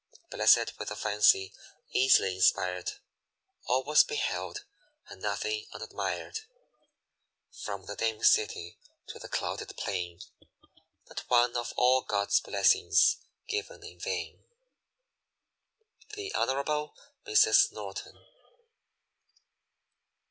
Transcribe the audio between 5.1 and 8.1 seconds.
nothing unadmired; From the